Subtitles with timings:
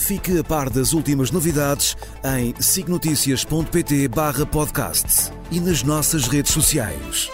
[0.00, 7.28] Fique a par das últimas novidades em signoticias.pt barra podcast e nas nossas redes sociais.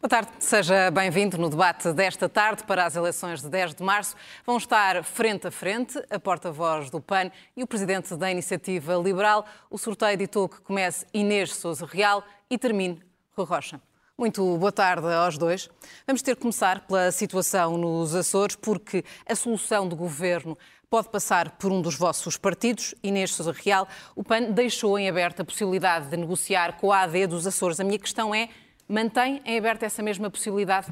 [0.00, 4.16] Boa tarde, seja bem-vindo no debate desta tarde para as eleições de 10 de março.
[4.46, 9.44] Vão estar frente a frente a porta-voz do PAN e o presidente da Iniciativa Liberal.
[9.68, 13.00] O sorteio ditou que comece Inês Souza Real e termine
[13.36, 13.80] Rui Rocha.
[14.16, 15.70] Muito boa tarde aos dois.
[16.06, 20.58] Vamos ter que começar pela situação nos Açores, porque a solução do governo
[20.90, 23.86] pode passar por um dos vossos partidos, Inês Sousa Real.
[24.16, 27.78] O PAN deixou em aberto a possibilidade de negociar com a AD dos Açores.
[27.78, 28.48] A minha questão é
[28.88, 30.88] mantém em aberto essa mesma possibilidade?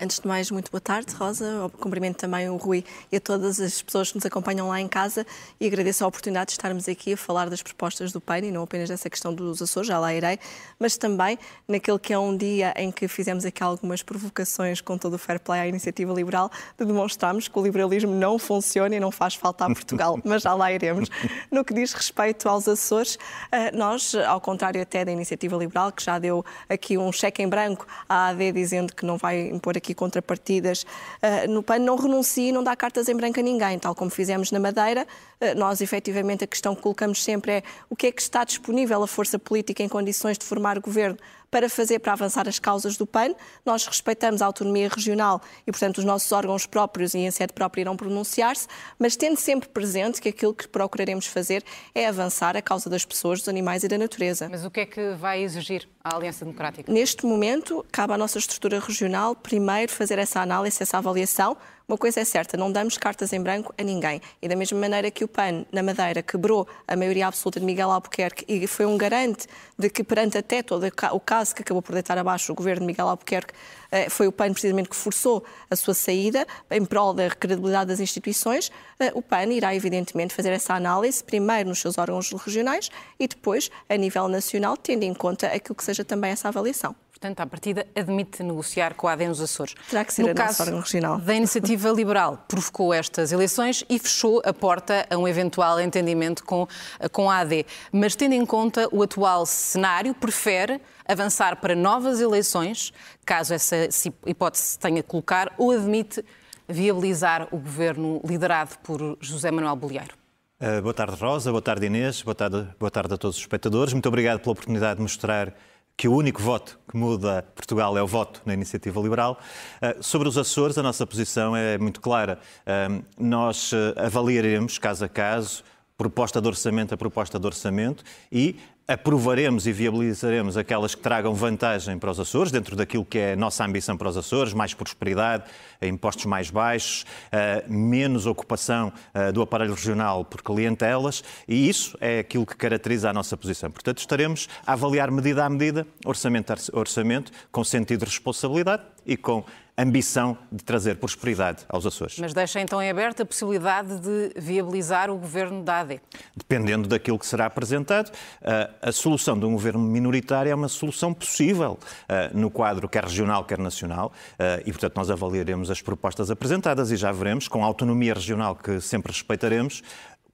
[0.00, 1.70] Antes de mais, muito boa tarde, Rosa.
[1.78, 5.26] Cumprimento também o Rui e a todas as pessoas que nos acompanham lá em casa
[5.60, 8.62] e agradeço a oportunidade de estarmos aqui a falar das propostas do PAN e não
[8.62, 10.38] apenas dessa questão dos Açores, já lá irei,
[10.78, 15.14] mas também naquele que é um dia em que fizemos aqui algumas provocações com todo
[15.14, 19.10] o fair play à iniciativa liberal, de demonstrarmos que o liberalismo não funciona e não
[19.10, 21.08] faz falta a Portugal, mas já lá iremos.
[21.50, 23.18] No que diz respeito aos Açores,
[23.52, 27.48] eh, nós, ao contrário até da iniciativa liberal, que já deu aqui um cheque em
[27.48, 32.52] branco à AD dizendo que não vai impor aqui contrapartidas uh, no PAN, não renuncie
[32.52, 35.06] não dá cartas em branco a ninguém, tal como fizemos na Madeira.
[35.52, 39.02] Uh, nós, efetivamente, a questão que colocamos sempre é o que é que está disponível
[39.02, 41.18] a força política em condições de formar governo
[41.54, 43.32] para fazer, para avançar as causas do PAN.
[43.64, 47.82] Nós respeitamos a autonomia regional e, portanto, os nossos órgãos próprios e em sede própria
[47.82, 48.66] irão pronunciar-se,
[48.98, 51.62] mas tendo sempre presente que aquilo que procuraremos fazer
[51.94, 54.48] é avançar a causa das pessoas, dos animais e da natureza.
[54.50, 56.90] Mas o que é que vai exigir a Aliança Democrática?
[56.90, 61.56] Neste momento, cabe à nossa estrutura regional primeiro fazer essa análise, essa avaliação,
[61.86, 64.18] uma coisa é certa, não damos cartas em branco a ninguém.
[64.40, 67.90] E da mesma maneira que o PAN, na Madeira, quebrou a maioria absoluta de Miguel
[67.90, 69.46] Albuquerque e foi um garante
[69.78, 72.86] de que, perante até todo o caso que acabou por deitar abaixo o governo de
[72.86, 73.52] Miguel Albuquerque,
[73.92, 78.00] eh, foi o PAN precisamente que forçou a sua saída em prol da credibilidade das
[78.00, 82.90] instituições, eh, o PAN irá evidentemente fazer essa análise, primeiro nos seus órgãos regionais
[83.20, 87.40] e depois a nível nacional, tendo em conta aquilo que seja também essa avaliação portanto,
[87.40, 89.74] à partida, admite negociar com a AD nos Açores.
[89.88, 91.18] Terá que ser no a caso nossa regional.
[91.18, 96.68] da Iniciativa Liberal, provocou estas eleições e fechou a porta a um eventual entendimento com,
[97.10, 97.64] com a AD.
[97.90, 102.92] Mas, tendo em conta o atual cenário, prefere avançar para novas eleições,
[103.24, 103.88] caso essa
[104.26, 106.22] hipótese tenha que colocar, ou admite
[106.68, 110.14] viabilizar o governo liderado por José Manuel Bolieiro?
[110.60, 111.50] Uh, boa tarde, Rosa.
[111.50, 112.22] Boa tarde, Inês.
[112.22, 113.94] Boa tarde, boa tarde a todos os espectadores.
[113.94, 115.54] Muito obrigado pela oportunidade de mostrar
[115.96, 119.38] que o único voto que muda Portugal é o voto na iniciativa liberal.
[119.80, 122.38] Uh, sobre os Açores, a nossa posição é muito clara.
[122.66, 125.62] Uh, nós avaliaremos, caso a caso,
[125.96, 128.56] proposta de orçamento a proposta de orçamento e
[128.86, 133.36] aprovaremos e viabilizaremos aquelas que tragam vantagem para os Açores, dentro daquilo que é a
[133.36, 135.44] nossa ambição para os Açores, mais prosperidade,
[135.80, 142.18] impostos mais baixos, eh, menos ocupação eh, do aparelho regional por clientelas, e isso é
[142.18, 143.70] aquilo que caracteriza a nossa posição.
[143.70, 149.16] Portanto, estaremos a avaliar medida a medida, orçamento a orçamento, com sentido de responsabilidade e
[149.16, 149.44] com
[149.76, 152.18] ambição de trazer prosperidade aos Açores.
[152.18, 156.00] Mas deixa então em aberto a possibilidade de viabilizar o governo da AD?
[156.36, 161.12] Dependendo daquilo que será apresentado, eh, a solução de um governo minoritário é uma solução
[161.12, 166.30] possível eh, no quadro quer regional, quer nacional, eh, e portanto nós avaliaremos as propostas
[166.30, 169.82] apresentadas e já veremos, com a autonomia regional que sempre respeitaremos,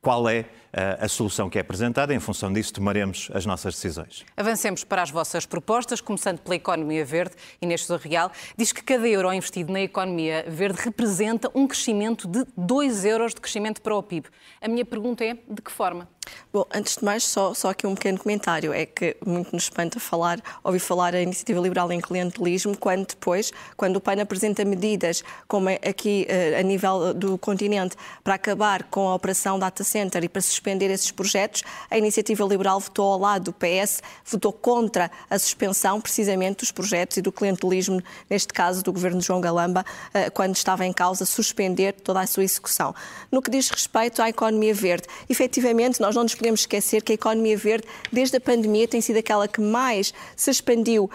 [0.02, 2.14] qual é a solução que é apresentada.
[2.14, 4.24] Em função disso, tomaremos as nossas decisões.
[4.36, 7.34] Avancemos para as vossas propostas, começando pela economia verde.
[7.60, 12.44] Inês Sousa Real diz que cada euro investido na economia verde representa um crescimento de
[12.56, 14.28] 2 euros de crescimento para o PIB.
[14.60, 16.08] A minha pergunta é, de que forma?
[16.52, 18.72] Bom, antes de mais, só, só aqui um pequeno comentário.
[18.72, 23.52] É que muito nos espanta falar, ouvir falar a Iniciativa Liberal em clientelismo, quando depois,
[23.76, 28.84] quando o PAN apresenta medidas, como é aqui eh, a nível do continente, para acabar
[28.84, 33.18] com a operação Data Center e para suspender esses projetos, a Iniciativa Liberal votou ao
[33.18, 38.82] lado do PS, votou contra a suspensão precisamente dos projetos e do clientelismo, neste caso
[38.82, 42.94] do governo de João Galamba, eh, quando estava em causa suspender toda a sua execução.
[43.32, 47.14] No que diz respeito à economia verde, efetivamente nós não nos podemos esquecer que a
[47.14, 51.10] economia verde, desde a pandemia, tem sido aquela que mais se expandiu uh,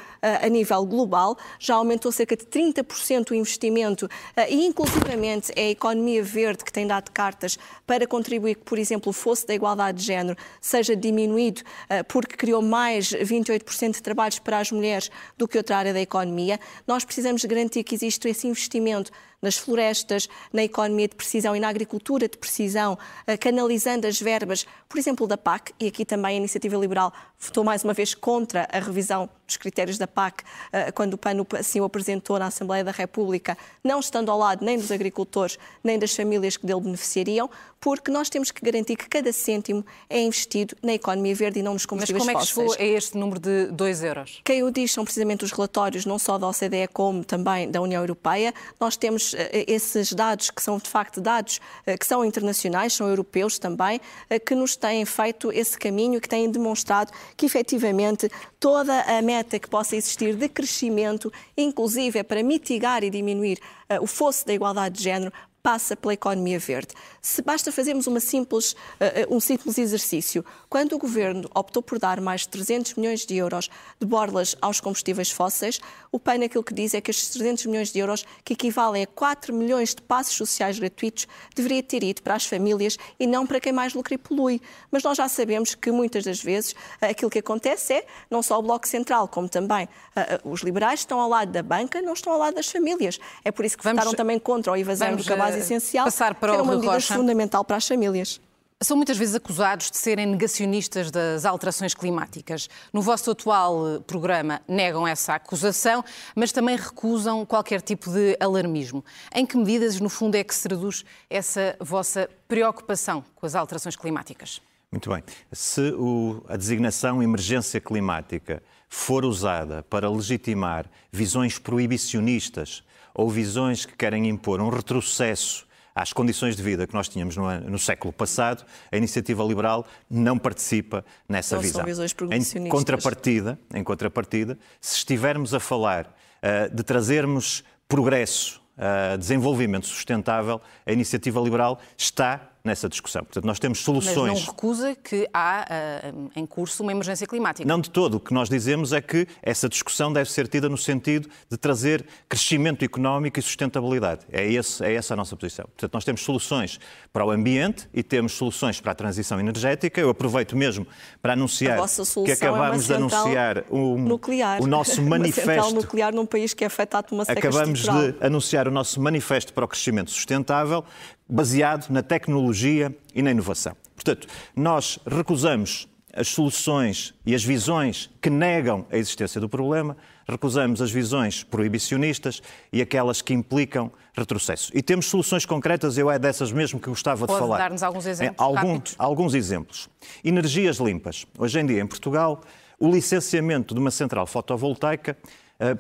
[0.46, 4.10] a nível global, já aumentou cerca de 30% o investimento uh,
[4.50, 9.10] e, inclusivamente, é a economia verde que tem dado cartas para contribuir que, por exemplo,
[9.10, 14.60] o da igualdade de género seja diminuído, uh, porque criou mais 28% de trabalhos para
[14.60, 16.60] as mulheres do que outra área da economia.
[16.86, 19.12] Nós precisamos garantir que existe esse investimento
[19.46, 24.66] nas florestas, na economia de precisão e na agricultura de precisão, eh, canalizando as verbas,
[24.90, 28.68] por exemplo, da PAC, e aqui também a Iniciativa Liberal votou mais uma vez contra
[28.72, 32.84] a revisão dos critérios da PAC, eh, quando o PAN assim o apresentou na Assembleia
[32.84, 37.50] da República, não estando ao lado nem dos agricultores, nem das famílias que dele beneficiariam,
[37.80, 41.74] porque nós temos que garantir que cada cêntimo é investido na economia verde e não
[41.74, 42.36] nos combustíveis fósseis.
[42.36, 44.42] Mas como é que chegou a este número de 2 euros?
[44.44, 48.02] Quem o diz são precisamente os relatórios, não só da OCDE como também da União
[48.02, 48.56] Europeia.
[48.80, 49.35] Nós temos
[49.68, 54.00] esses dados que são de facto dados eh, que são internacionais, são europeus também,
[54.46, 58.30] que nos têm feito esse caminho, que têm demonstrado que efetivamente
[58.60, 63.60] toda a meta que possa existir de crescimento, inclusive é para mitigar e diminuir
[64.02, 65.32] o fosso da igualdade de género,
[65.66, 66.94] passa pela economia verde.
[67.20, 72.22] Se basta fazermos uma simples, uh, um simples exercício, quando o Governo optou por dar
[72.22, 73.68] mais de 300 milhões de euros
[74.00, 75.82] de borlas aos combustíveis fósseis,
[76.12, 79.08] o PAN aquilo que diz é que estes 300 milhões de euros, que equivalem a
[79.08, 83.60] 4 milhões de passos sociais gratuitos, deveria ter ido para as famílias e não para
[83.60, 84.62] quem mais lucra e polui.
[84.92, 88.62] Mas nós já sabemos que muitas das vezes aquilo que acontece é, não só o
[88.62, 92.38] Bloco Central, como também uh, os liberais estão ao lado da banca, não estão ao
[92.38, 93.20] lado das famílias.
[93.44, 96.50] É por isso que vamos, votaram também contra o zero do cabaz essencial, passar para
[96.50, 97.16] que era uma medida Rocha.
[97.16, 98.40] fundamental para as famílias.
[98.82, 102.70] São muitas vezes acusados de serem negacionistas das alterações climáticas.
[102.92, 106.04] No vosso atual eh, programa negam essa acusação,
[106.36, 109.04] mas também recusam qualquer tipo de alarmismo.
[109.34, 113.96] Em que medidas, no fundo, é que se traduz essa vossa preocupação com as alterações
[113.96, 114.62] climáticas?
[114.92, 115.24] Muito bem.
[115.54, 122.84] Se o, a designação emergência climática for usada para legitimar visões proibicionistas
[123.16, 125.66] ou visões que querem impor um retrocesso
[125.96, 130.38] às condições de vida que nós tínhamos no, no século passado, a iniciativa liberal não
[130.38, 131.80] participa nessa não visão.
[131.80, 132.14] São visões
[132.56, 140.60] em contrapartida, em contrapartida, se estivermos a falar uh, de trazermos progresso, uh, desenvolvimento sustentável,
[140.86, 143.24] a iniciativa liberal está nessa discussão.
[143.24, 144.34] Portanto, nós temos soluções.
[144.34, 145.66] Mas não recusa que há
[146.14, 147.68] uh, em curso uma emergência climática.
[147.68, 148.16] Não de todo.
[148.16, 152.06] O que nós dizemos é que essa discussão deve ser tida no sentido de trazer
[152.28, 154.22] crescimento económico e sustentabilidade.
[154.32, 155.66] É, esse, é essa a nossa posição.
[155.66, 156.80] Portanto, nós temos soluções
[157.14, 160.02] para o ambiente e temos soluções para a transição energética.
[160.02, 160.88] Eu aproveito mesmo
[161.22, 161.80] para anunciar
[162.26, 164.62] que acabamos é de anunciar um, nuclear.
[164.62, 165.46] o nosso manifesto.
[165.46, 168.72] Uma central nuclear num país que é afetado por uma seca Acabamos de anunciar o
[168.72, 170.84] nosso manifesto para o crescimento sustentável,
[171.28, 173.76] baseado na tecnologia e na inovação.
[173.96, 180.82] Portanto, nós recusamos as soluções e as visões que negam a existência do problema, recusamos
[180.82, 182.42] as visões proibicionistas
[182.72, 184.72] e aquelas que implicam retrocesso.
[184.74, 187.58] E temos soluções concretas, eu é dessas mesmo que gostava Pode de falar.
[187.58, 188.40] dar-nos alguns exemplos?
[188.40, 189.90] É, alguns, alguns exemplos.
[190.24, 191.26] Energias limpas.
[191.38, 192.42] Hoje em dia, em Portugal,
[192.80, 195.18] o licenciamento de uma central fotovoltaica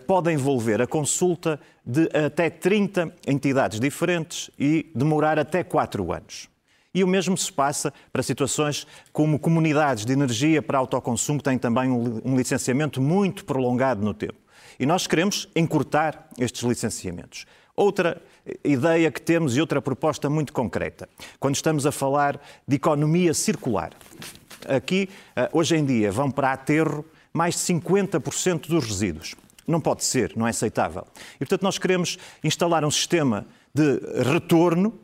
[0.07, 6.49] pode envolver a consulta de até 30 entidades diferentes e demorar até 4 anos.
[6.93, 11.57] E o mesmo se passa para situações como comunidades de energia para autoconsumo, que têm
[11.57, 14.35] também um licenciamento muito prolongado no tempo.
[14.79, 17.45] E nós queremos encurtar estes licenciamentos.
[17.75, 18.21] Outra
[18.63, 23.91] ideia que temos e outra proposta muito concreta, quando estamos a falar de economia circular.
[24.65, 27.03] Aqui, eh, hoje em dia, vão para aterro
[27.33, 29.35] mais de 50% dos resíduos.
[29.67, 31.05] Não pode ser, não é aceitável.
[31.35, 34.99] E, portanto, nós queremos instalar um sistema de retorno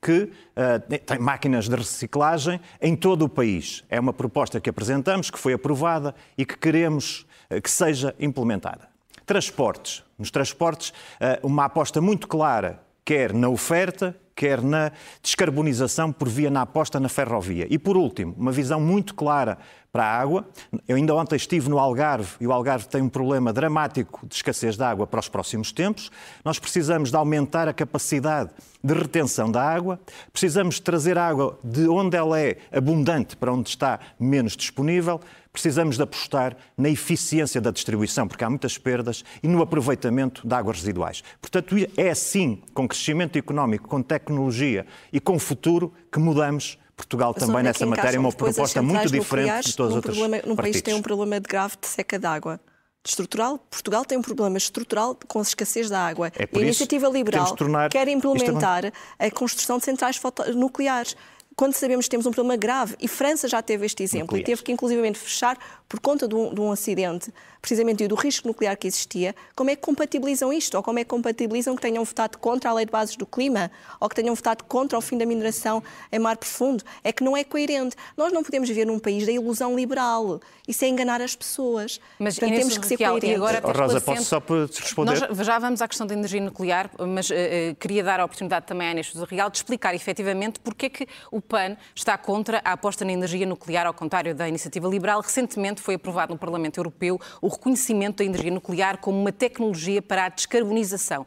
[0.00, 3.84] que uh, tem máquinas de reciclagem em todo o país.
[3.88, 8.88] É uma proposta que apresentamos, que foi aprovada e que queremos uh, que seja implementada.
[9.24, 10.04] Transportes.
[10.18, 16.50] Nos transportes, uh, uma aposta muito clara, quer na oferta, quer na descarbonização por via
[16.50, 17.66] na aposta na ferrovia.
[17.70, 19.56] E, por último, uma visão muito clara
[19.90, 20.46] para a água.
[20.86, 24.76] Eu ainda ontem estive no Algarve e o Algarve tem um problema dramático de escassez
[24.76, 26.10] de água para os próximos tempos.
[26.44, 28.50] Nós precisamos de aumentar a capacidade
[28.84, 29.98] de retenção da água,
[30.30, 35.18] precisamos trazer água de onde ela é abundante para onde está menos disponível,
[35.56, 40.54] precisamos de apostar na eficiência da distribuição, porque há muitas perdas, e no aproveitamento de
[40.54, 41.22] águas residuais.
[41.40, 47.62] Portanto, é assim, com crescimento económico, com tecnologia e com futuro, que mudamos Portugal também
[47.62, 50.82] nessa matéria é uma proposta muito diferente de todas as outras problema, Num país que
[50.82, 52.60] tem um problema de grave de seca de água
[53.02, 53.58] estrutural.
[53.70, 56.32] Portugal tem um problema estrutural com a escassez da água.
[56.38, 57.54] É e a iniciativa liberal
[57.90, 60.20] quer implementar a construção de centrais
[60.54, 61.16] nucleares
[61.56, 64.42] quando sabemos que temos um problema grave, e França já teve este exemplo, nuclear.
[64.42, 65.58] e teve que inclusivamente fechar
[65.88, 69.70] por conta de um, de um acidente, precisamente e do risco nuclear que existia, como
[69.70, 70.76] é que compatibilizam isto?
[70.76, 73.70] Ou como é que compatibilizam que tenham votado contra a lei de bases do clima?
[74.00, 75.82] Ou que tenham votado contra o fim da mineração
[76.12, 76.84] em mar profundo?
[77.02, 77.96] É que não é coerente.
[78.16, 80.40] Nós não podemos viver num país da ilusão liberal.
[80.66, 82.00] Isso é enganar as pessoas.
[82.18, 83.30] Mas Portanto, temos que ser coerentes.
[83.30, 85.28] E agora, oh, Rosa, posso só responder?
[85.28, 88.66] Nós já vamos à questão da energia nuclear, mas uh, uh, queria dar a oportunidade
[88.66, 92.72] também à Inês Real de explicar efetivamente porque é que o PAN está contra a
[92.72, 95.20] aposta na energia nuclear, ao contrário da iniciativa liberal.
[95.20, 100.26] Recentemente foi aprovado no Parlamento Europeu o reconhecimento da energia nuclear como uma tecnologia para
[100.26, 101.26] a descarbonização.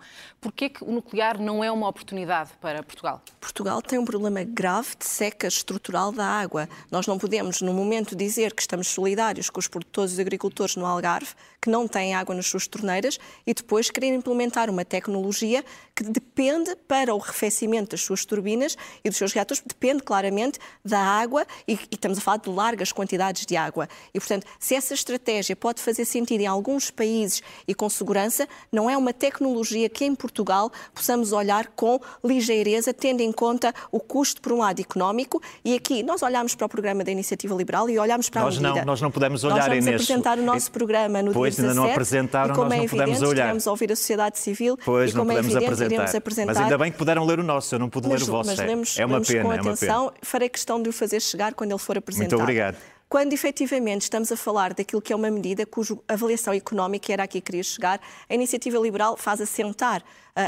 [0.61, 3.21] É que o nuclear não é uma oportunidade para Portugal?
[3.39, 6.67] Portugal tem um problema grave de seca estrutural da água.
[6.91, 10.85] Nós não podemos, no momento, dizer que estamos solidários com os produtores e agricultores no
[10.85, 15.63] Algarve, que não têm água nas suas torneiras, e depois querer implementar uma tecnologia
[15.95, 20.99] que depende para o arrefecimento das suas turbinas e dos seus reatores, depende claramente da
[20.99, 23.87] água, e, e estamos a falar de largas quantidades de água.
[24.11, 28.89] E, portanto, se essa estratégia pode fazer sentido em alguns países e com segurança, não
[28.89, 34.41] é uma tecnologia que em Portugal possamos olhar com ligeireza, tendo em conta o custo,
[34.41, 37.99] por um lado, económico, e aqui nós olhamos para o programa da Iniciativa Liberal e
[37.99, 38.79] olhamos para nós a medida.
[38.79, 40.01] Não, nós não podemos olhar, nós vamos Inês.
[40.01, 42.77] apresentar o nosso programa no pois, dia 17, ainda não apresentaram, e como nós é
[42.77, 43.43] não evidente, podemos olhar.
[43.43, 45.93] queremos ouvir a sociedade civil pois, e como não é evidente, apresentar.
[45.93, 46.53] iremos apresentar.
[46.53, 48.49] Mas ainda bem que puderam ler o nosso, eu não pude mas, ler o vosso.
[48.49, 50.13] Mas lemos, é uma lemos pena, com é uma atenção, pena.
[50.21, 52.31] farei questão de o fazer chegar quando ele for apresentado.
[52.31, 52.77] Muito obrigado.
[53.09, 57.41] Quando efetivamente estamos a falar daquilo que é uma medida cuja avaliação económica era aqui
[57.41, 60.03] que queria chegar, a iniciativa liberal faz assentar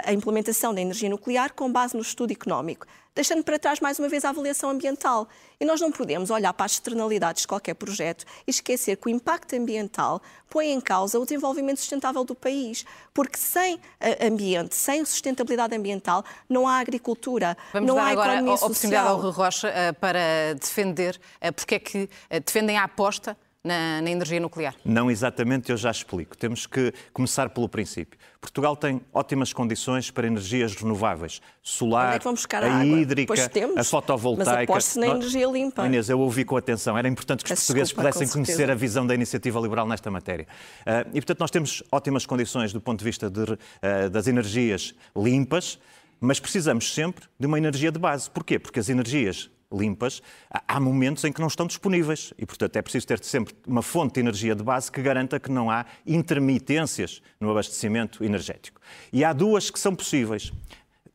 [0.05, 4.07] a implementação da energia nuclear com base no estudo económico deixando para trás mais uma
[4.07, 5.27] vez a avaliação ambiental.
[5.59, 9.09] E nós não podemos olhar para as externalidades de qualquer projeto e esquecer que o
[9.09, 13.79] impacto ambiental põe em causa o desenvolvimento sustentável do país, porque sem
[14.21, 19.03] ambiente, sem sustentabilidade ambiental, não há agricultura, Vamos não dar há agora economia a oportunidade
[19.03, 19.07] social.
[19.07, 24.01] ao Rui Rocha uh, para defender, uh, porque é que uh, defendem a aposta na,
[24.01, 24.75] na, energia nuclear?
[24.83, 26.35] Não exatamente, eu já explico.
[26.35, 28.19] Temos que começar pelo princípio.
[28.39, 31.41] Portugal tem ótimas condições para energias renováveis.
[31.61, 34.73] Solar, é a, a hídrica, temos, a fotovoltaica.
[34.73, 35.85] Mas na energia limpa.
[35.85, 36.97] Inês, eu ouvi com atenção.
[36.97, 40.47] Era importante que os portugueses desculpa, pudessem conhecer a visão da iniciativa liberal nesta matéria.
[40.81, 44.95] Uh, e, portanto, nós temos ótimas condições do ponto de vista de, uh, das energias
[45.15, 45.77] limpas,
[46.19, 48.29] mas precisamos sempre de uma energia de base.
[48.29, 48.57] Porquê?
[48.57, 53.07] Porque as energias limpas, há momentos em que não estão disponíveis e, portanto, é preciso
[53.07, 57.51] ter sempre uma fonte de energia de base que garanta que não há intermitências no
[57.51, 58.81] abastecimento energético.
[59.11, 60.51] E há duas que são possíveis,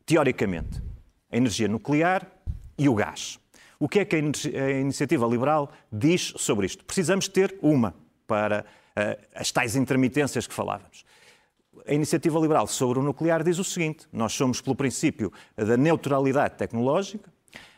[0.05, 0.81] teoricamente:
[1.31, 2.25] a energia nuclear
[2.77, 3.39] e o gás.
[3.79, 6.83] O que é que a iniciativa liberal diz sobre isto?
[6.83, 7.93] Precisamos ter uma
[8.25, 11.05] para uh, as tais intermitências que falávamos.
[11.87, 16.55] A iniciativa liberal sobre o nuclear diz o seguinte: nós somos pelo princípio da neutralidade
[16.55, 17.31] tecnológica,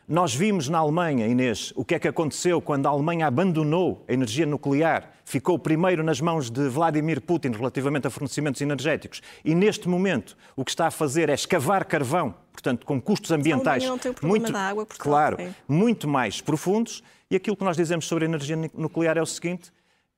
[0.09, 4.11] nós vimos na Alemanha, Inês, o que é que aconteceu quando a Alemanha abandonou a
[4.13, 9.21] energia nuclear, ficou primeiro nas mãos de Vladimir Putin relativamente a fornecimentos energéticos.
[9.45, 13.83] E neste momento o que está a fazer é escavar carvão, portanto, com custos ambientais
[14.23, 15.37] muito, água, claro,
[15.67, 17.03] muito mais profundos.
[17.29, 19.71] E aquilo que nós dizemos sobre a energia nuclear é o seguinte: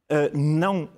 [0.10, 0.89] uh, não uh,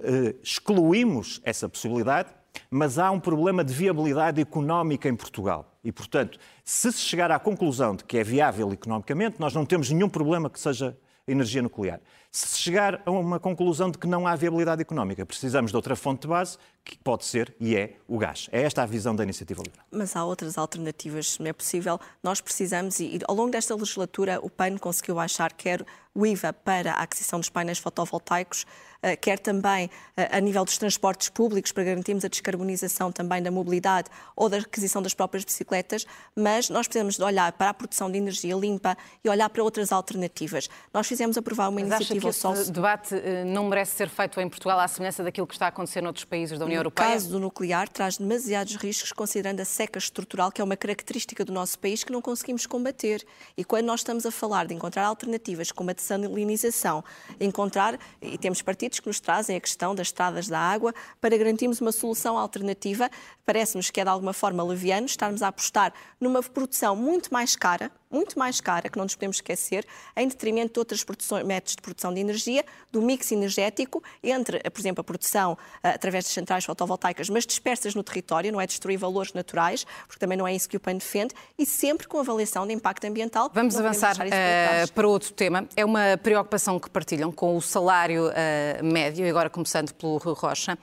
[0.44, 2.30] excluímos essa possibilidade,
[2.70, 5.73] mas há um problema de viabilidade económica em Portugal.
[5.84, 9.90] E, portanto, se se chegar à conclusão de que é viável economicamente, nós não temos
[9.90, 10.98] nenhum problema que seja
[11.28, 12.00] energia nuclear.
[12.36, 16.24] Se chegar a uma conclusão de que não há viabilidade económica, precisamos de outra fonte
[16.24, 18.50] de base, que pode ser e é o gás.
[18.52, 19.86] É esta a visão da iniciativa liberal.
[19.92, 22.00] Mas há outras alternativas, se não é possível.
[22.24, 25.86] Nós precisamos, e ao longo desta legislatura, o PAN conseguiu baixar quer
[26.16, 28.66] o IVA para a aquisição dos painéis fotovoltaicos,
[29.02, 33.50] eh, quer também eh, a nível dos transportes públicos, para garantirmos a descarbonização também da
[33.50, 38.12] mobilidade ou da aquisição das próprias bicicletas, mas nós precisamos de olhar para a produção
[38.12, 40.70] de energia limpa e olhar para outras alternativas.
[40.94, 44.50] Nós fizemos aprovar uma mas iniciativa que esse debate eh, não merece ser feito em
[44.50, 47.08] Portugal à semelhança daquilo que está a acontecer noutros países da União no Europeia?
[47.08, 51.44] No caso do nuclear, traz demasiados riscos, considerando a seca estrutural, que é uma característica
[51.44, 53.26] do nosso país que não conseguimos combater.
[53.58, 57.04] E quando nós estamos a falar de encontrar alternativas como a dessalinização,
[57.40, 61.82] encontrar, e temos partidos que nos trazem a questão das estradas da água, para garantirmos
[61.82, 63.10] uma solução alternativa,
[63.46, 67.92] parece-nos que é de alguma forma leviano estarmos a apostar numa produção muito mais cara,
[68.14, 71.04] muito mais cara, que não nos podemos esquecer, em detrimento de outros
[71.44, 76.26] métodos de produção de energia, do mix energético entre, por exemplo, a produção uh, através
[76.26, 80.48] de centrais fotovoltaicas, mas dispersas no território, não é destruir valores naturais, porque também não
[80.48, 83.50] é isso que o PAN defende, e sempre com avaliação de impacto ambiental.
[83.54, 85.68] Vamos avançar uh, para outro tema.
[85.76, 90.36] É uma preocupação que partilham com o salário uh, médio, e agora começando pelo Rui
[90.36, 90.78] Rocha,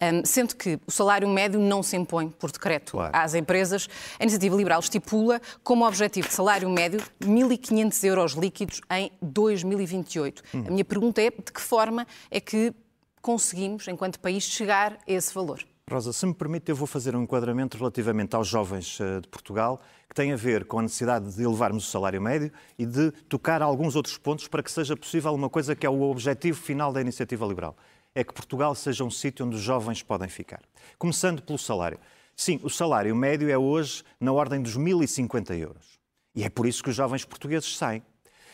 [0.00, 3.10] um, sendo que o salário médio não se impõe por decreto claro.
[3.12, 3.88] às empresas.
[4.20, 10.42] A iniciativa liberal estipula como objetivo de salário médio 1.500 euros líquidos em 2028.
[10.54, 10.64] Hum.
[10.66, 12.72] A minha pergunta é de que forma é que
[13.20, 15.64] conseguimos, enquanto país, chegar a esse valor?
[15.88, 19.80] Rosa, se me permite, eu vou fazer um enquadramento relativamente aos jovens eh, de Portugal,
[20.08, 23.62] que tem a ver com a necessidade de elevarmos o salário médio e de tocar
[23.62, 27.00] alguns outros pontos para que seja possível uma coisa que é o objetivo final da
[27.00, 27.76] iniciativa liberal.
[28.16, 30.60] É que Portugal seja um sítio onde os jovens podem ficar.
[30.98, 32.00] Começando pelo salário.
[32.34, 35.95] Sim, o salário médio é hoje na ordem dos 1.050 euros.
[36.36, 38.02] E é por isso que os jovens portugueses saem.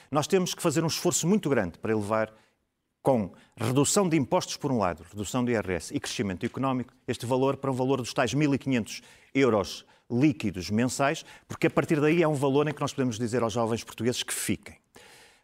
[0.08, 2.32] Nós temos que fazer um esforço muito grande para elevar
[3.02, 7.56] com redução de impostos por um lado, redução do IRS e crescimento económico, este valor
[7.56, 9.02] para um valor dos tais 1.500
[9.34, 13.42] euros líquidos mensais, porque a partir daí é um valor em que nós podemos dizer
[13.42, 14.76] aos jovens portugueses que fiquem.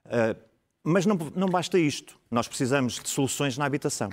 [0.06, 0.38] Uh,
[0.84, 2.18] mas não, não basta isto.
[2.30, 4.10] Nós precisamos de soluções na habitação.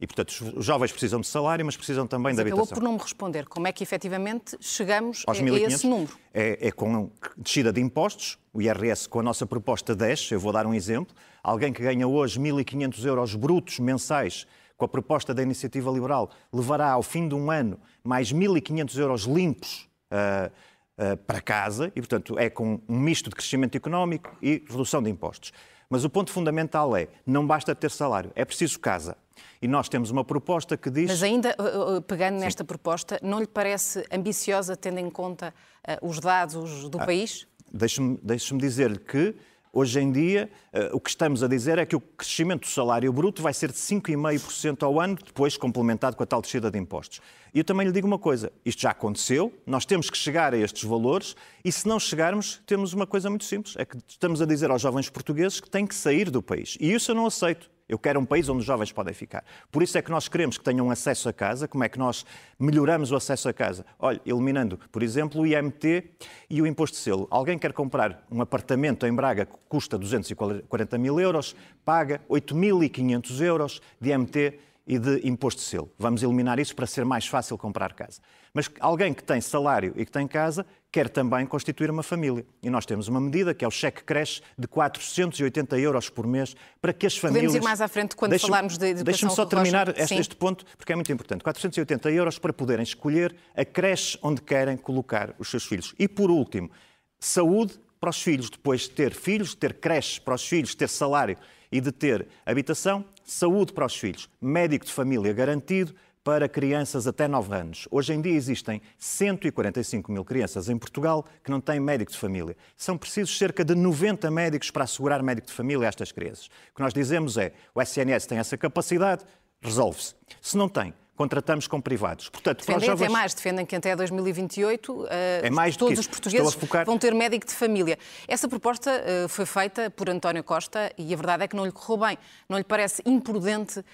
[0.00, 2.64] E, portanto, os jovens precisam de salário, mas precisam também mas de habitação.
[2.64, 3.46] Acabou por não me responder.
[3.46, 6.16] Como é que efetivamente chegamos Aos a, esse número?
[6.32, 10.52] É, é com descida de impostos, o IRS com a nossa proposta 10, eu vou
[10.52, 11.14] dar um exemplo.
[11.42, 14.46] Alguém que ganha hoje 1.500 euros brutos mensais
[14.80, 19.22] com a proposta da Iniciativa Liberal, levará ao fim de um ano mais 1.500 euros
[19.24, 20.50] limpos uh,
[20.96, 25.10] uh, para casa e, portanto, é com um misto de crescimento económico e redução de
[25.10, 25.52] impostos.
[25.90, 29.18] Mas o ponto fundamental é, não basta ter salário, é preciso casa.
[29.60, 31.08] E nós temos uma proposta que diz.
[31.08, 32.44] Mas ainda, uh, uh, pegando Sim.
[32.44, 35.54] nesta proposta, não lhe parece ambiciosa, tendo em conta
[35.86, 37.46] uh, os dados do ah, país?
[37.72, 39.34] Deixe-me deixe dizer-lhe que
[39.72, 40.50] Hoje em dia,
[40.92, 43.78] o que estamos a dizer é que o crescimento do salário bruto vai ser de
[43.78, 47.20] 5,5% ao ano, depois complementado com a tal descida de impostos.
[47.54, 50.58] E eu também lhe digo uma coisa: isto já aconteceu, nós temos que chegar a
[50.58, 54.44] estes valores, e se não chegarmos, temos uma coisa muito simples: é que estamos a
[54.44, 56.76] dizer aos jovens portugueses que têm que sair do país.
[56.80, 57.70] E isso eu não aceito.
[57.90, 59.44] Eu quero um país onde os jovens podem ficar.
[59.68, 61.66] Por isso é que nós queremos que tenham acesso a casa.
[61.66, 62.24] Como é que nós
[62.56, 63.84] melhoramos o acesso a casa?
[63.98, 66.08] Olha, eliminando, por exemplo, o IMT
[66.48, 67.26] e o imposto de selo.
[67.28, 73.82] Alguém quer comprar um apartamento em Braga que custa 240 mil euros, paga 8.500 euros
[74.00, 75.90] de IMT e de imposto de selo.
[75.98, 78.20] Vamos eliminar isso para ser mais fácil comprar casa.
[78.54, 82.44] Mas alguém que tem salário e que tem casa quer também constituir uma família.
[82.62, 86.56] E nós temos uma medida que é o cheque creche de 480 euros por mês
[86.80, 87.52] para que as famílias...
[87.52, 90.64] Podemos ir mais à frente quando falarmos de educação Deixa-me só terminar este, este, ponto,
[90.76, 91.44] porque é muito importante.
[91.44, 95.94] 480 euros para poderem escolher a creche onde querem colocar os seus filhos.
[95.98, 96.70] E, por último,
[97.18, 100.78] saúde para os filhos, depois de ter filhos, de ter creche para os filhos, de
[100.78, 101.36] ter salário
[101.70, 107.26] e de ter habitação, saúde para os filhos, médico de família garantido para crianças até
[107.26, 107.88] 9 anos.
[107.90, 112.56] Hoje em dia existem 145 mil crianças em Portugal que não têm médico de família.
[112.76, 116.46] São precisos cerca de 90 médicos para assegurar médico de família a estas crianças.
[116.46, 119.24] O que nós dizemos é, o SNS tem essa capacidade,
[119.62, 120.14] resolve-se.
[120.40, 122.30] Se não tem, contratamos com privados.
[122.30, 123.04] Portanto, defendem jovens...
[123.04, 125.06] até mais, defendem que até 2028 uh,
[125.42, 126.86] é mais todos os portugueses focar...
[126.86, 127.98] vão ter médico de família.
[128.26, 131.72] Essa proposta uh, foi feita por António Costa e a verdade é que não lhe
[131.72, 132.18] correu bem.
[132.48, 133.84] Não lhe parece imprudente uh,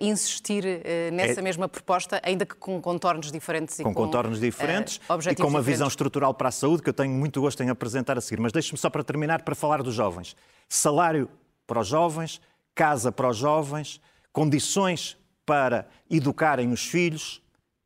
[0.00, 0.64] insistir
[1.12, 1.42] nessa é...
[1.42, 5.30] mesma proposta, ainda que com contornos diferentes com e com contornos diferentes e com uma
[5.30, 5.64] diferentes.
[5.64, 8.40] visão estrutural para a saúde que eu tenho muito gosto em apresentar a seguir.
[8.40, 10.34] Mas deixe-me só para terminar para falar dos jovens.
[10.68, 11.28] Salário
[11.64, 12.40] para os jovens,
[12.74, 14.00] casa para os jovens,
[14.32, 15.16] condições
[15.52, 17.42] para educarem os filhos,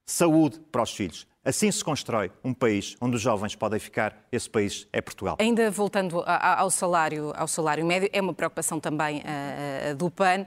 [0.09, 1.27] saúde para os filhos.
[1.45, 4.25] Assim se constrói um país onde os jovens podem ficar.
[4.31, 5.37] Esse país é Portugal.
[5.41, 10.47] Ainda voltando ao salário, ao salário médio, é uma preocupação também uh, do PAN.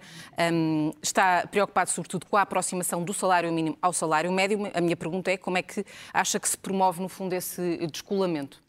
[0.53, 4.71] Um, está preocupado sobretudo com a aproximação do salário mínimo ao salário médio.
[4.73, 8.63] A minha pergunta é como é que acha que se promove, no fundo, esse descolamento?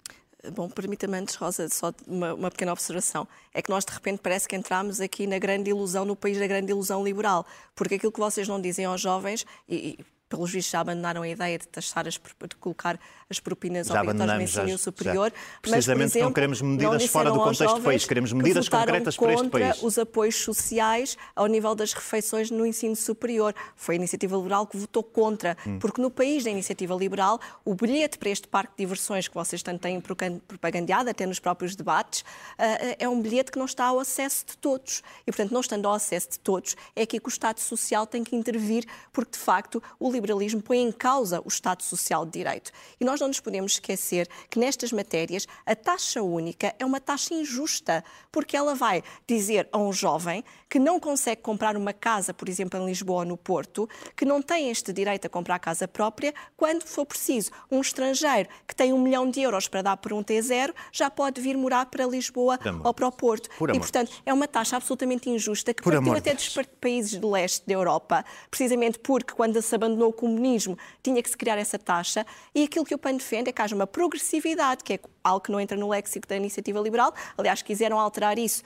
[0.54, 3.28] Bom, permita-me antes, Rosa, só uma, uma, pequena observação.
[3.52, 6.46] É que nós, de repente, parece que entramos aqui na grande ilusão, no país da
[6.46, 7.44] grande ilusão liberal.
[7.74, 11.28] Porque aquilo que vocês não dizem aos jovens, e, e pelos vistos já abandonaram a
[11.28, 15.30] ideia de taxar as, de colocar as propinas já obrigatórias no ensino já, superior.
[15.30, 15.60] Já.
[15.60, 19.16] Precisamente mas, exemplo, não queremos medidas não fora do contexto do país, queremos medidas concretas
[19.16, 19.82] para este país.
[19.82, 23.54] os apoios sociais ao nível das refeições no ensino superior.
[23.74, 25.78] Foi a Iniciativa Liberal que votou contra, hum.
[25.80, 29.62] porque no país da Iniciativa Liberal, o bilhete para este parque de diversões que vocês
[29.62, 32.24] tanto têm propagandeado, até nos próprios debates,
[32.56, 35.02] eh, é um bilhete que não está ao acesso de todos.
[35.22, 38.22] E, portanto, não estando ao acesso de todos, é aqui que o Estado Social tem
[38.22, 42.70] que intervir, porque, de facto, o liberalismo põe em causa o Estado Social de Direito.
[43.00, 47.34] E nós não nos podemos esquecer que nestas matérias a taxa única é uma taxa
[47.34, 52.48] injusta, porque ela vai dizer a um jovem que não consegue comprar uma casa, por
[52.48, 56.32] exemplo, em Lisboa ou no Porto, que não tem este direito a comprar casa própria,
[56.56, 57.50] quando for preciso.
[57.68, 61.40] Um estrangeiro que tem um milhão de euros para dar por um T0 já pode
[61.40, 63.50] vir morar para Lisboa ou para o Porto.
[63.74, 67.74] e, portanto, é uma taxa absolutamente injusta que partiu até dos países do leste da
[67.74, 72.62] Europa, precisamente porque quando se abandonou o comunismo, tinha que se criar essa taxa, e
[72.62, 75.58] aquilo que o PAN defende é que haja uma progressividade, que é algo que não
[75.58, 77.12] entra no léxico da iniciativa liberal.
[77.36, 78.62] Aliás, quiseram alterar isso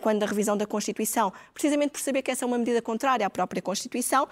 [0.00, 3.30] quando da revisão da Constituição, precisamente por saber que essa é uma medida contrária à
[3.30, 4.28] própria Constituição uh,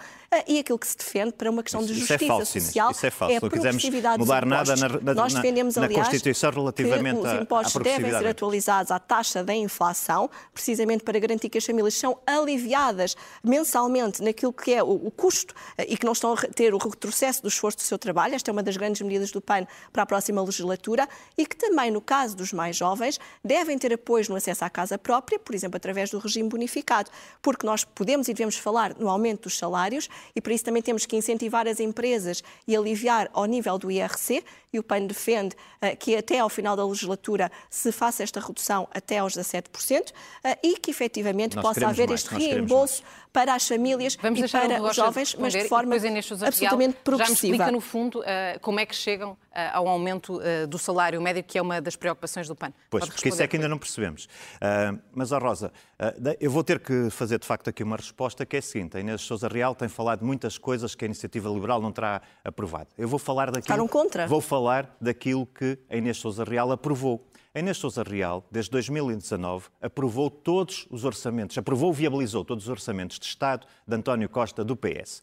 [0.47, 2.91] e aquilo que se defende para uma questão isso, de justiça isso é falso, social
[2.91, 3.35] isso é, falso.
[3.35, 7.43] é a progressividade mudar nada na, na, Nós defendemos, na, aliás, Constituição relativamente que os
[7.43, 12.19] impostos devem ser atualizados à taxa da inflação, precisamente para garantir que as famílias são
[12.27, 16.75] aliviadas mensalmente naquilo que é o, o custo uh, e que não estão a ter
[16.75, 18.35] o retrocesso do esforço do seu trabalho.
[18.35, 21.91] Esta é uma das grandes medidas do PAN para a próxima legislatura e que também,
[21.91, 25.55] no caso caso dos mais jovens, devem ter apoio no acesso à casa própria, por
[25.55, 27.11] exemplo, através do regime bonificado,
[27.43, 31.07] porque nós podemos e devemos falar no aumento dos salários e para isso também temos
[31.07, 35.97] que incentivar as empresas e aliviar ao nível do IRC, e o PAN defende uh,
[35.97, 40.13] que até ao final da legislatura se faça esta redução até aos 17% uh,
[40.63, 44.83] e que efetivamente nós possa haver mais, este reembolso para as famílias Vamos e para
[44.83, 47.17] os jovens, mas de forma absolutamente progressiva.
[47.17, 49.37] Já me explica, no fundo, uh, como é que chegam
[49.73, 52.73] ao aumento do salário médio, que é uma das preocupações do PAN.
[52.91, 54.29] Pois, porque isso é que ainda não percebemos.
[55.13, 55.73] mas, ó Rosa,
[56.41, 58.97] eu vou ter que fazer de facto aqui uma resposta que é a seguinte.
[58.97, 62.21] A Inês Sousa Real tem falado de muitas coisas que a Iniciativa Liberal não terá
[62.45, 62.89] aprovado.
[62.97, 63.63] Eu vou falar daquilo...
[63.63, 64.27] Ficaram contra.
[64.27, 67.27] Vou falar daquilo que a Inês Sousa Real aprovou.
[67.55, 73.17] A Inês Sousa Real, desde 2019, aprovou todos os orçamentos, aprovou, viabilizou todos os orçamentos
[73.17, 75.23] de Estado de António Costa do PS.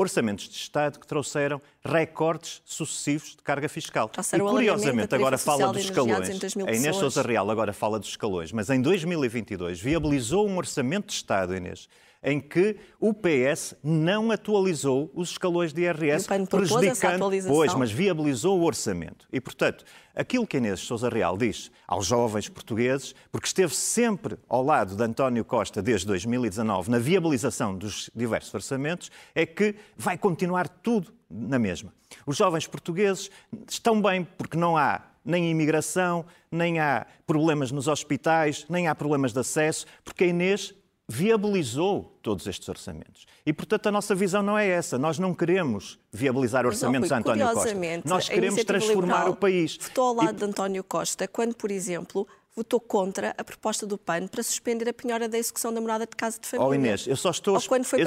[0.00, 4.10] Orçamentos de Estado que trouxeram recordes sucessivos de carga fiscal.
[4.48, 6.30] E curiosamente agora fala dos escalões.
[6.66, 11.12] A Inês Sousa Real agora fala dos escalões, mas em 2022 viabilizou um orçamento de
[11.12, 11.86] Estado, Inês,
[12.22, 18.64] em que o PS não atualizou os escalões de IRS, prejudicando, pois, mas viabilizou o
[18.64, 19.26] orçamento.
[19.32, 24.62] E, portanto, aquilo que Inês Sousa Real diz aos jovens portugueses, porque esteve sempre ao
[24.62, 30.68] lado de António Costa desde 2019 na viabilização dos diversos orçamentos, é que vai continuar
[30.68, 31.92] tudo na mesma.
[32.26, 33.30] Os jovens portugueses
[33.68, 39.32] estão bem porque não há nem imigração, nem há problemas nos hospitais, nem há problemas
[39.32, 40.74] de acesso, porque a Inês
[41.10, 43.26] viabilizou todos estes orçamentos.
[43.44, 44.96] E, portanto, a nossa visão não é essa.
[44.96, 47.74] Nós não queremos viabilizar orçamentos não, a António Costa.
[48.04, 49.76] Nós queremos transformar o país.
[49.80, 50.38] Votou ao lado e...
[50.38, 54.92] de António Costa quando, por exemplo, votou contra a proposta do PAN para suspender a
[54.92, 56.68] penhora da execução da morada de casa de família.
[56.68, 57.60] Oh Inês, eu só estou, eu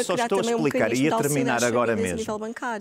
[0.03, 2.19] só estou a explicar um e a terminar agora mesmo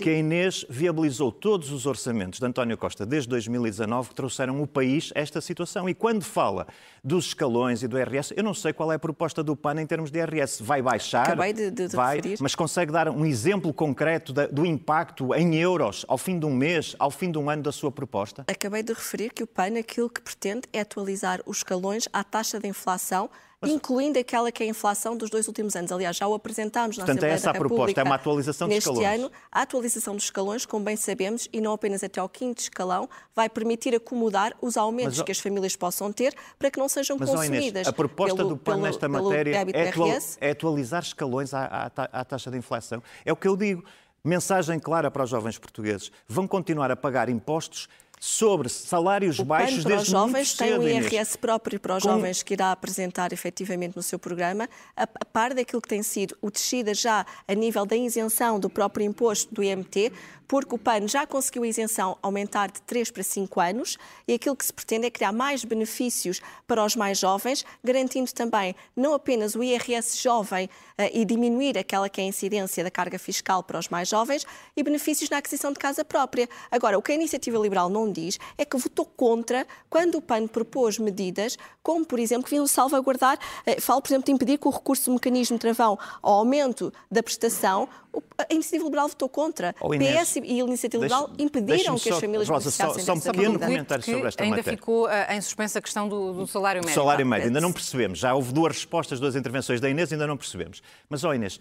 [0.01, 4.66] que a Inês viabilizou todos os orçamentos de António Costa desde 2019 que trouxeram o
[4.66, 5.88] país a esta situação.
[5.88, 6.66] E quando fala
[7.03, 9.87] dos escalões e do IRS, eu não sei qual é a proposta do PAN em
[9.87, 10.62] termos de IRS.
[10.62, 11.22] Vai baixar?
[11.22, 12.38] Acabei de, de, de vai, referir.
[12.40, 16.96] Mas consegue dar um exemplo concreto do impacto em euros ao fim de um mês,
[16.98, 18.44] ao fim de um ano da sua proposta?
[18.48, 22.59] Acabei de referir que o PAN aquilo que pretende é atualizar os escalões à taxa
[22.59, 23.31] de inflação
[23.65, 25.93] incluindo aquela que é a inflação dos dois últimos anos.
[25.93, 28.77] Aliás, já o apresentámos na Portanto, Assembleia é essa a proposta, é uma atualização dos
[28.77, 29.07] escalões.
[29.07, 32.62] Neste ano, a atualização dos escalões, como bem sabemos, e não apenas até ao quinto
[32.62, 36.88] escalão, vai permitir acomodar os aumentos mas, que as famílias possam ter para que não
[36.88, 37.69] sejam mas, consumidas.
[37.69, 41.91] Inês, a proposta pelo, do PAN pelo, nesta pelo matéria é, é, atualizar escalões à,
[41.97, 43.03] à, à taxa de inflação.
[43.25, 43.85] É o que eu digo.
[44.25, 46.12] Mensagem clara para os jovens portugueses.
[46.29, 47.88] Vão continuar a pagar impostos
[48.24, 52.11] sobre salários o baixos para desde os jovens tem um IRS próprio para os Com...
[52.11, 56.37] jovens que irá apresentar efetivamente no seu programa, a, a par daquilo que tem sido
[56.40, 60.12] o descida já a nível da isenção do próprio imposto do IMT,
[60.53, 63.97] porque o PAN já conseguiu a isenção aumentar de 3 para 5 anos
[64.29, 68.77] e aquilo que se pretende é criar mais benefícios para os mais jovens, garantindo também
[68.95, 73.19] não apenas o IRS jovem uh, e diminuir aquela que é a incidência da carga
[73.19, 74.45] fiscal para os mais jovens
[74.77, 76.47] e benefícios na aquisição de casa própria.
[76.71, 80.47] Agora, o que a Iniciativa Liberal não diz é que votou contra quando o PAN
[80.47, 84.69] propôs medidas como, por exemplo, que vinham salvaguardar, uh, falo, por exemplo, de impedir que
[84.69, 87.88] o recurso do mecanismo travão ao aumento da prestação,
[88.37, 89.75] a Iniciativa Liberal votou contra.
[89.81, 93.59] Oh, PS e a Iniciativa Liberal impediram que as famílias Rosa, só, só um pequeno
[93.59, 94.78] comentário sobre esta ainda matéria.
[94.78, 96.94] ficou uh, em suspensa a questão do, do salário médio.
[96.94, 98.18] Salário médio, ainda não percebemos.
[98.18, 100.83] Já houve duas respostas, duas intervenções da Inês, ainda não percebemos.
[101.09, 101.59] Mas, ó oh Inês,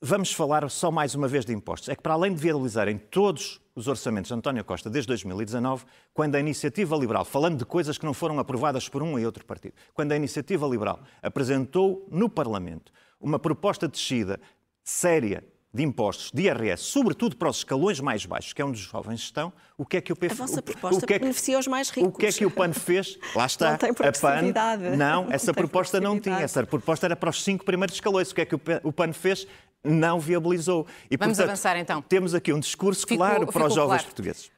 [0.00, 1.88] vamos falar só mais uma vez de impostos.
[1.88, 6.34] É que para além de viabilizarem todos os orçamentos de António Costa desde 2019, quando
[6.34, 9.74] a Iniciativa Liberal, falando de coisas que não foram aprovadas por um e outro partido,
[9.92, 14.38] quando a Iniciativa Liberal apresentou no Parlamento uma proposta de descida
[14.84, 15.42] séria
[15.74, 19.20] de impostos, de IRS, sobretudo para os escalões mais baixos, que é onde os jovens
[19.20, 20.32] estão, o que é que o PF...
[20.32, 22.08] A vossa proposta o que é que, beneficia os mais ricos.
[22.08, 23.18] O que é que o PAN fez?
[23.34, 23.72] Lá está.
[23.72, 26.38] Não tem a PAN, não, essa não proposta não tinha.
[26.38, 28.30] Essa proposta era para os cinco primeiros escalões.
[28.30, 29.48] O que é que o PAN fez?
[29.82, 30.86] Não viabilizou.
[31.10, 32.00] E, Vamos portanto, avançar então.
[32.00, 34.04] Temos aqui um discurso ficou, claro para os jovens claro.
[34.04, 34.50] portugueses.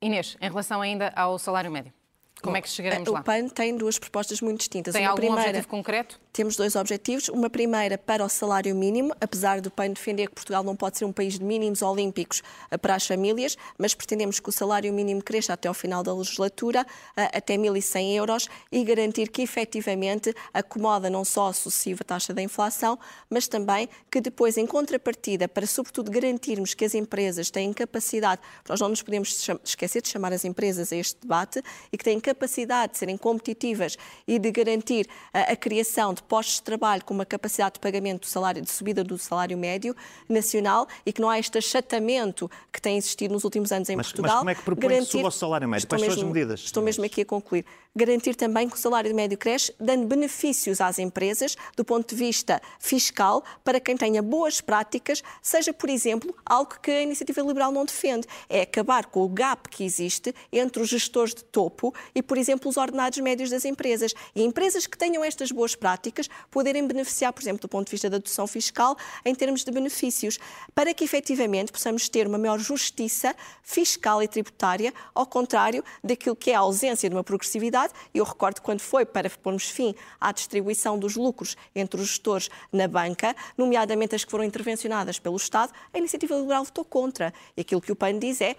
[0.00, 1.92] Inês, em relação ainda ao salário médio.
[2.40, 3.20] Como é que chegaremos lá?
[3.20, 4.94] O PAN tem duas propostas muito distintas.
[4.94, 6.20] Tem uma algum primeira, objetivo concreto?
[6.32, 7.28] Temos dois objetivos.
[7.28, 11.04] Uma primeira para o salário mínimo, apesar do PAN defender que Portugal não pode ser
[11.04, 12.40] um país de mínimos olímpicos
[12.70, 16.14] eh, para as famílias, mas pretendemos que o salário mínimo cresça até ao final da
[16.14, 22.32] legislatura, eh, até 1.100 euros, e garantir que efetivamente acomoda não só a sucessiva taxa
[22.32, 22.96] da inflação,
[23.28, 28.80] mas também que depois, em contrapartida, para sobretudo garantirmos que as empresas têm capacidade, nós
[28.80, 31.60] não nos podemos esquecer de chamar as empresas a este debate,
[31.92, 33.96] e que têm capacidade de serem competitivas
[34.28, 38.20] e de garantir a, a criação de postos de trabalho com uma capacidade de pagamento
[38.20, 39.94] do salário, de subida do salário médio
[40.28, 44.06] nacional e que não há este achatamento que tem existido nos últimos anos em mas,
[44.06, 44.32] Portugal.
[44.32, 45.06] Mas como é que propõe garantir...
[45.06, 45.88] que suba o salário médio?
[45.88, 46.60] Quais são as medidas?
[46.60, 50.98] Estou mesmo aqui a concluir garantir também que o salário médio cresce, dando benefícios às
[50.98, 56.78] empresas do ponto de vista fiscal para quem tenha boas práticas, seja, por exemplo, algo
[56.80, 60.88] que a Iniciativa Liberal não defende, é acabar com o gap que existe entre os
[60.88, 64.14] gestores de topo e, por exemplo, os ordenados médios das empresas.
[64.34, 68.08] E empresas que tenham estas boas práticas poderem beneficiar, por exemplo, do ponto de vista
[68.08, 70.38] da dedução fiscal, em termos de benefícios,
[70.74, 76.52] para que efetivamente possamos ter uma maior justiça fiscal e tributária, ao contrário daquilo que
[76.52, 77.79] é a ausência de uma progressividade
[78.12, 82.50] e eu recordo quando foi para pormos fim à distribuição dos lucros entre os gestores
[82.72, 87.32] na banca, nomeadamente as que foram intervencionadas pelo Estado, a iniciativa liberal votou contra.
[87.56, 88.56] E aquilo que o PAN diz é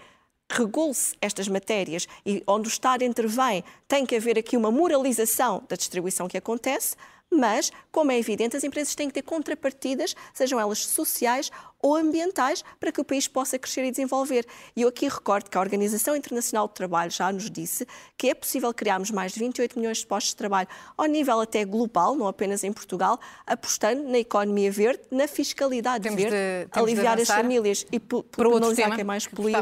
[0.50, 5.76] regule-se estas matérias e onde o Estado intervém tem que haver aqui uma moralização da
[5.76, 6.94] distribuição que acontece,
[7.32, 11.50] mas, como é evidente, as empresas têm que ter contrapartidas, sejam elas sociais
[11.82, 14.46] ou ambientais para que o país possa crescer e desenvolver.
[14.74, 18.34] E eu aqui recordo que a Organização Internacional do Trabalho já nos disse que é
[18.34, 22.28] possível criarmos mais de 28 milhões de postos de trabalho ao nível até global, não
[22.28, 27.84] apenas em Portugal, apostando na economia verde, na fiscalidade temos verde, de, aliviar as famílias
[27.90, 29.58] e para outro tema, que é mais poluíca,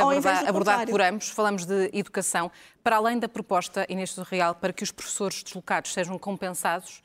[0.00, 1.28] ao invés do abordado por ambos.
[1.28, 2.50] Falamos de educação.
[2.82, 7.02] Para além da proposta, Inês do Real, para que os professores deslocados sejam compensados,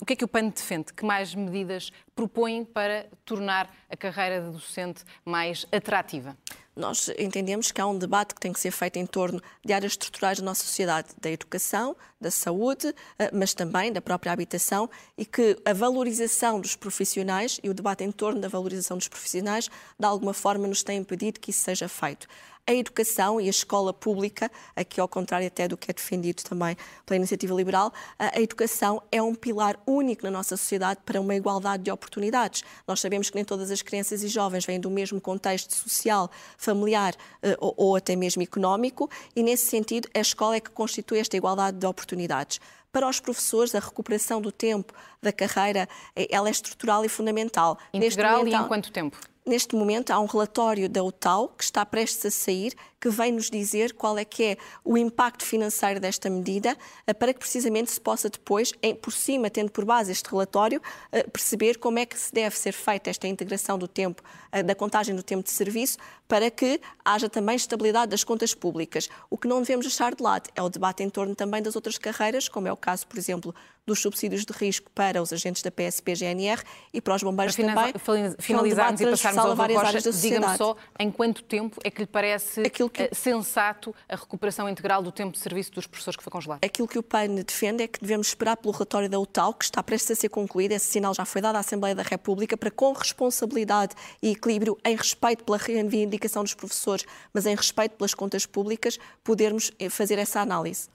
[0.00, 0.92] o que é que o PAN defende?
[0.92, 6.36] Que mais medidas propõem para tornar a carreira de docente mais atrativa?
[6.76, 9.92] Nós entendemos que há um debate que tem que ser feito em torno de áreas
[9.92, 15.26] estruturais da nossa sociedade, da educação, da saúde, eh, mas também da própria habitação, e
[15.26, 19.68] que a valorização dos profissionais e o debate em torno da valorização dos profissionais,
[19.98, 22.28] de alguma forma, nos tem impedido que isso seja feito
[22.68, 26.76] a educação e a escola pública, aqui ao contrário até do que é defendido também
[27.06, 31.84] pela iniciativa liberal, a educação é um pilar único na nossa sociedade para uma igualdade
[31.84, 32.62] de oportunidades.
[32.86, 37.14] Nós sabemos que nem todas as crianças e jovens vêm do mesmo contexto social, familiar
[37.42, 41.78] eh, ou até mesmo económico, e nesse sentido a escola é que constitui esta igualdade
[41.78, 42.60] de oportunidades.
[42.92, 47.78] Para os professores, a recuperação do tempo da carreira eh, ela é estrutural e fundamental.
[47.94, 49.18] Integral momento, e em quanto tempo?
[49.48, 53.48] Neste momento há um relatório da UTAU que está prestes a sair, que vem nos
[53.48, 57.98] dizer qual é que é o impacto financeiro desta medida, eh, para que precisamente se
[57.98, 62.30] possa depois, por cima, tendo por base este relatório, eh, perceber como é que se
[62.30, 66.50] deve ser feita esta integração do tempo, eh, da contagem do tempo de serviço, para
[66.50, 69.08] que haja também estabilidade das contas públicas.
[69.30, 71.96] O que não devemos deixar de lado é o debate em torno também das outras
[71.96, 73.54] carreiras, como é o caso, por exemplo,
[73.88, 78.34] dos subsídios de risco para os agentes da PSP-GNR e para os bombeiros para também.
[78.38, 82.06] Finalizarmos e passarmos ao várias áreas da Diga-me só em quanto tempo é que lhe
[82.06, 83.02] parece Aquilo que...
[83.02, 86.60] Eh, sensato a recuperação integral do tempo de serviço dos professores que foi congelado?
[86.62, 89.82] Aquilo que o PAN defende é que devemos esperar pelo relatório da UTAL, que está
[89.82, 90.72] prestes a ser concluído.
[90.72, 94.94] Esse sinal já foi dado à Assembleia da República para, com responsabilidade e equilíbrio, em
[94.94, 100.40] respeito pela reivindicação dos professores, mas em respeito pelas contas públicas, podermos eh, fazer essa
[100.40, 100.88] análise.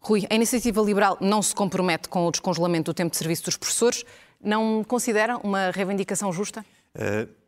[0.00, 3.56] Rui, a iniciativa liberal não se compromete com o descongelamento do tempo de serviço dos
[3.56, 4.04] professores.
[4.42, 6.64] Não considera uma reivindicação justa?
[6.94, 7.39] Uh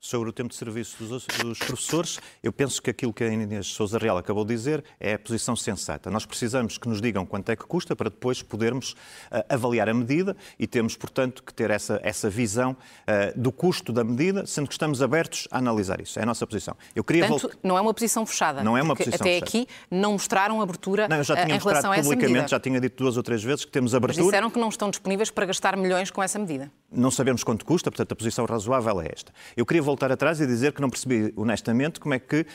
[0.00, 3.66] sobre o tempo de serviço dos, dos, professores, eu penso que aquilo que a Inês
[3.68, 6.10] Souza Real acabou de dizer é a posição sensata.
[6.10, 9.94] Nós precisamos que nos digam quanto é que custa para depois podermos uh, avaliar a
[9.94, 14.68] medida e temos, portanto, que ter essa, essa visão uh, do custo da medida, sendo
[14.68, 16.18] que estamos abertos a analisar isso.
[16.18, 16.76] É a nossa posição.
[16.94, 18.62] Eu queria portanto, não é uma posição fechada.
[18.62, 19.44] Não é uma posição até fechada.
[19.44, 22.80] aqui não mostraram abertura não, eu já tinha em relação a essa publicamente, já tinha
[22.80, 24.22] dito duas ou três vezes que temos abertura.
[24.22, 26.70] Mas disseram que não estão disponíveis para gastar milhões com essa medida.
[26.90, 29.32] Não sabemos quanto custa, portanto a posição razoável é esta.
[29.56, 32.46] Eu queria voltar atrás e dizer que não percebi honestamente como é que uh,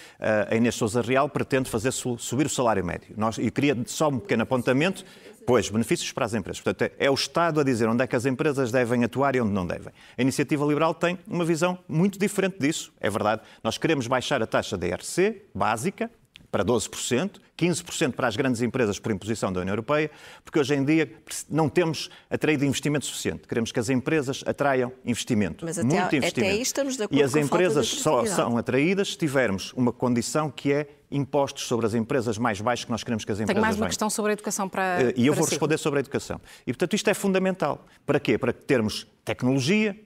[0.51, 3.13] a Inês Souza Real pretende fazer subir o salário médio.
[3.17, 5.03] Nós, e queria só um pequeno apontamento.
[5.43, 6.61] Pois, benefícios para as empresas.
[6.61, 9.51] Portanto, é o Estado a dizer onde é que as empresas devem atuar e onde
[9.51, 9.91] não devem.
[10.15, 12.93] A iniciativa liberal tem uma visão muito diferente disso.
[12.99, 16.11] É verdade, nós queremos baixar a taxa da IRC básica,
[16.51, 20.11] para 12%, 15% para as grandes empresas por imposição da União Europeia,
[20.43, 21.09] porque hoje em dia
[21.49, 23.47] não temos atraído investimento suficiente.
[23.47, 25.63] Queremos que as empresas atraiam investimento.
[25.63, 26.39] Mas até, muito investimento.
[26.49, 30.51] Até aí estamos de acordo e as empresas só são atraídas se tivermos uma condição
[30.51, 33.61] que é impostos sobre as empresas mais baixos que nós queremos que as empresas Tenho
[33.61, 33.89] mais uma venham.
[33.89, 35.01] questão sobre a educação para.
[35.03, 35.51] Eh, E eu para vou si.
[35.51, 36.39] responder sobre a educação.
[36.65, 37.85] E, portanto, isto é fundamental.
[38.05, 38.37] Para quê?
[38.37, 39.97] Para termos tecnologia,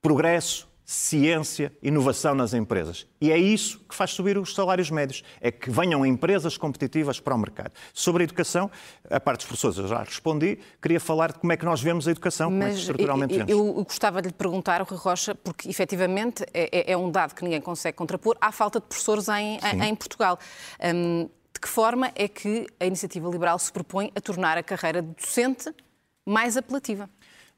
[0.00, 3.06] progresso, ciência, inovação nas empresas.
[3.20, 5.22] E é isso que faz subir os salários médios.
[5.40, 7.70] É que venham empresas competitivas para o mercado.
[7.94, 8.68] Sobre a educação,
[9.08, 10.58] a parte dos professores eu já respondi.
[10.82, 13.34] Queria falar de como é que nós vemos a educação, como é que Mas estruturalmente
[13.38, 13.76] eu, vemos.
[13.78, 17.44] eu gostava de lhe perguntar, Rui Rocha, porque efetivamente é, é- é um dado que
[17.44, 20.40] ninguém consegue contrapor, há falta de professores em, em- em Portugal.
[20.92, 25.00] Hum, de que forma é que a iniciativa liberal se propõe a tornar a carreira
[25.02, 25.72] de docente
[26.26, 27.08] mais apelativa?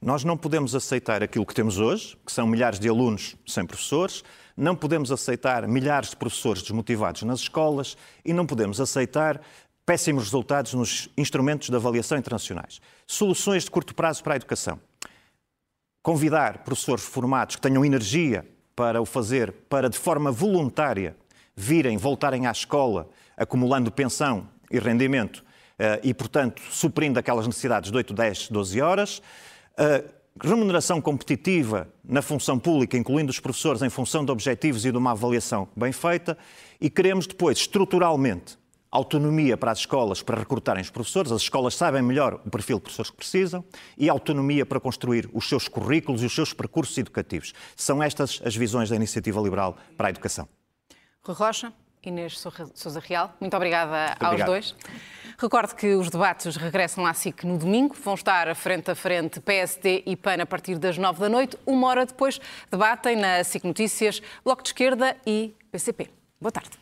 [0.03, 4.25] Nós não podemos aceitar aquilo que temos hoje, que são milhares de alunos sem professores,
[4.57, 9.41] não podemos aceitar milhares de professores desmotivados nas escolas e não podemos aceitar
[9.87, 12.81] péssimos resultados nos instrumentos de avaliação internacionais.
[13.07, 14.81] Soluções de curto prazo para a educação.
[16.03, 21.17] Convidar professores formados que tenham energia para o fazer, para de forma voluntária
[21.55, 25.45] virem, voltarem à escola, acumulando pensão e rendimento
[25.79, 29.23] eh, e, portanto, suprindo aquelas necessidades de 8, 10, 12 horas.
[29.79, 34.97] Uh, remuneração competitiva na função pública, incluindo os professores, em função de objetivos e de
[34.97, 36.37] uma avaliação bem feita,
[36.81, 38.59] e queremos depois, estruturalmente,
[38.91, 42.83] autonomia para as escolas para recrutarem os professores, as escolas sabem melhor o perfil de
[42.83, 43.65] professores que precisam,
[43.97, 47.55] e autonomia para construir os seus currículos e os seus percursos educativos.
[47.75, 50.47] São estas as visões da Iniciativa Liberal para a Educação.
[51.23, 54.49] Rui Rocha, Inês Sousa Real, muito obrigada aos obrigado.
[54.49, 54.75] dois.
[55.39, 57.95] Recordo que os debates regressam à SIC no domingo.
[58.03, 61.59] Vão estar frente a frente PSD e PAN a partir das nove da noite.
[61.67, 62.41] Uma hora depois
[62.71, 66.11] debatem na SIC Notícias Bloco de Esquerda e PCP.
[66.41, 66.82] Boa tarde.